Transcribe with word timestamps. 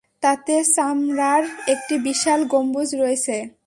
তাতে 0.23 0.55
চামড়ার 0.75 1.43
একটি 1.67 1.95
বিশাল 2.03 2.39
গম্বুজ 2.45 2.89
রয়েছে। 2.95 3.35